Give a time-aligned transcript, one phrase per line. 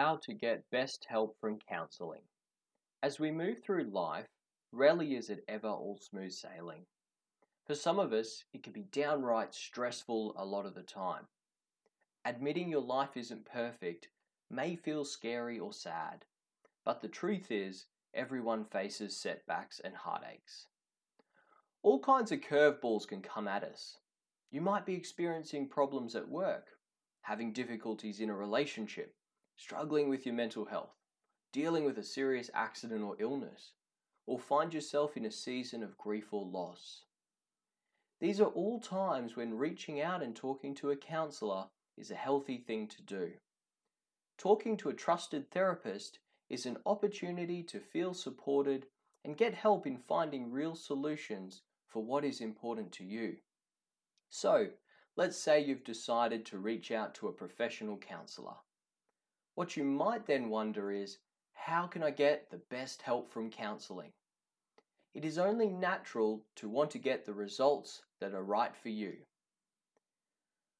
[0.00, 2.22] how to get best help from counselling.
[3.02, 4.24] As we move through life,
[4.72, 6.86] rarely is it ever all smooth sailing.
[7.66, 11.24] For some of us, it can be downright stressful a lot of the time.
[12.24, 14.08] Admitting your life isn't perfect
[14.48, 16.24] may feel scary or sad,
[16.82, 20.66] but the truth is, everyone faces setbacks and heartaches.
[21.82, 23.98] All kinds of curveballs can come at us.
[24.50, 26.68] You might be experiencing problems at work,
[27.20, 29.14] having difficulties in a relationship,
[29.60, 30.96] struggling with your mental health,
[31.52, 33.72] dealing with a serious accident or illness,
[34.26, 37.02] or find yourself in a season of grief or loss.
[38.20, 41.66] These are all times when reaching out and talking to a counselor
[41.98, 43.32] is a healthy thing to do.
[44.38, 48.86] Talking to a trusted therapist is an opportunity to feel supported
[49.26, 53.36] and get help in finding real solutions for what is important to you.
[54.30, 54.68] So,
[55.16, 58.54] let's say you've decided to reach out to a professional counselor.
[59.60, 61.18] What you might then wonder is
[61.52, 64.14] how can I get the best help from counseling?
[65.12, 69.18] It is only natural to want to get the results that are right for you.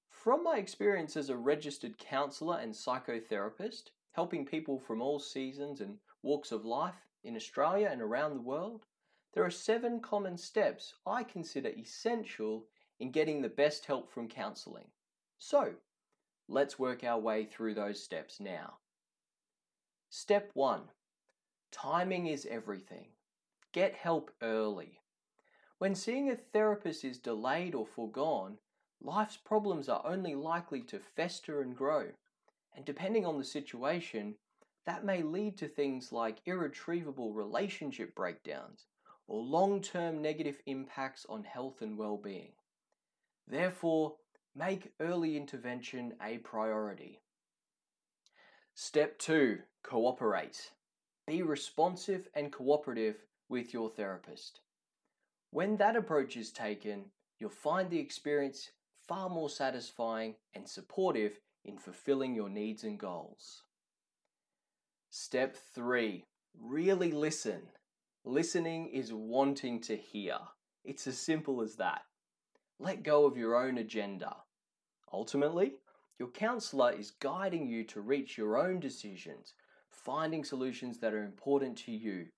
[0.08, 5.98] From my experience as a registered counselor and psychotherapist, helping people from all seasons and
[6.22, 8.86] walks of life in Australia and around the world,
[9.34, 12.64] there are seven common steps I consider essential
[12.98, 14.88] in getting the best help from counseling.
[15.36, 15.74] So,
[16.52, 18.78] Let's work our way through those steps now.
[20.08, 20.80] Step 1
[21.70, 23.06] Timing is everything.
[23.70, 24.98] Get help early.
[25.78, 28.58] When seeing a therapist is delayed or foregone,
[29.00, 32.08] life's problems are only likely to fester and grow.
[32.74, 34.34] And depending on the situation,
[34.86, 38.86] that may lead to things like irretrievable relationship breakdowns
[39.28, 42.54] or long term negative impacts on health and well being.
[43.46, 44.16] Therefore,
[44.54, 47.20] Make early intervention a priority.
[48.74, 50.72] Step 2 Cooperate.
[51.26, 54.60] Be responsive and cooperative with your therapist.
[55.50, 57.04] When that approach is taken,
[57.38, 58.70] you'll find the experience
[59.06, 63.62] far more satisfying and supportive in fulfilling your needs and goals.
[65.10, 66.24] Step 3
[66.60, 67.62] Really listen.
[68.24, 70.38] Listening is wanting to hear.
[70.84, 72.02] It's as simple as that.
[72.82, 74.34] Let go of your own agenda.
[75.12, 75.74] Ultimately,
[76.18, 79.52] your counselor is guiding you to reach your own decisions,
[79.90, 82.28] finding solutions that are important to you,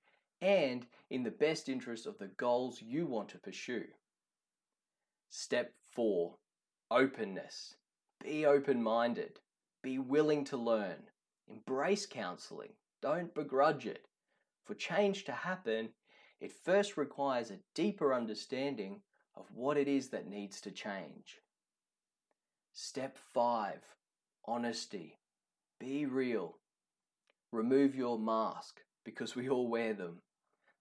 [0.40, 3.84] and in the best interest of the goals you want to pursue.
[5.30, 6.34] Step 4
[6.90, 7.76] Openness.
[8.20, 9.38] Be open minded.
[9.80, 11.04] Be willing to learn.
[11.46, 12.72] Embrace counseling.
[13.00, 14.08] Don't begrudge it.
[14.64, 15.90] For change to happen,
[16.40, 19.02] it first requires a deeper understanding
[19.36, 21.40] of what it is that needs to change.
[22.72, 23.80] Step 5
[24.44, 25.18] Honesty.
[25.78, 26.56] Be real.
[27.52, 30.22] Remove your mask because we all wear them.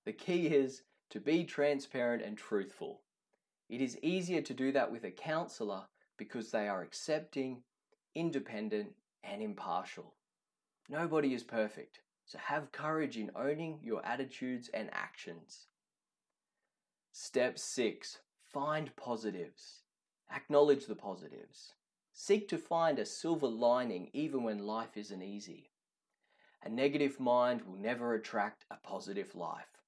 [0.05, 3.01] The key is to be transparent and truthful.
[3.69, 5.83] It is easier to do that with a counselor
[6.17, 7.63] because they are accepting,
[8.15, 10.15] independent, and impartial.
[10.89, 15.67] Nobody is perfect, so have courage in owning your attitudes and actions.
[17.11, 18.19] Step 6
[18.53, 19.83] Find positives.
[20.33, 21.73] Acknowledge the positives.
[22.11, 25.71] Seek to find a silver lining even when life isn't easy.
[26.63, 29.81] A negative mind will never attract a positive life.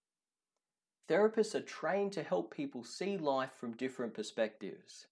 [1.10, 5.08] Therapists are trained to help people see life from different perspectives.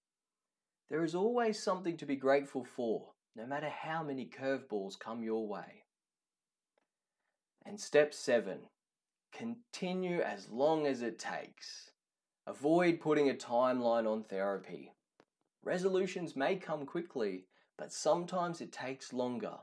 [0.89, 5.47] There is always something to be grateful for, no matter how many curveballs come your
[5.47, 5.83] way.
[7.65, 8.59] And step seven
[9.33, 11.90] continue as long as it takes.
[12.47, 14.93] Avoid putting a timeline on therapy.
[15.63, 17.45] Resolutions may come quickly,
[17.77, 19.59] but sometimes it takes longer.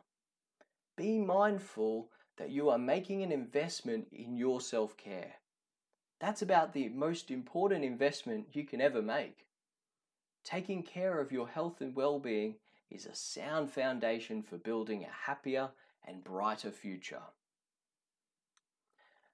[0.96, 5.34] Be mindful that you are making an investment in your self care.
[6.20, 9.46] That's about the most important investment you can ever make.
[10.44, 12.56] Taking care of your health and well being
[12.90, 15.70] is a sound foundation for building a happier
[16.06, 17.22] and brighter future.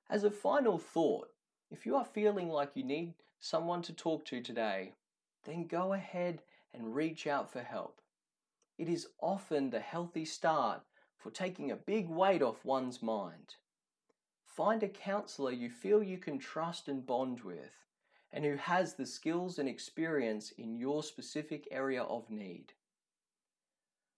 [0.09, 1.34] As a final thought,
[1.71, 4.93] if you are feeling like you need someone to talk to today,
[5.45, 8.01] then go ahead and reach out for help.
[8.79, 10.83] It is often the healthy start
[11.19, 13.55] for taking a big weight off one's mind.
[14.45, 17.73] Find a counselor you feel you can trust and bond with,
[18.33, 22.73] and who has the skills and experience in your specific area of need.